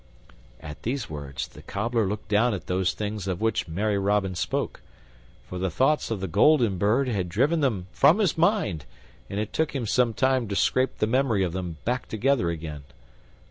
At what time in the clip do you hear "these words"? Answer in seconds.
0.81-1.47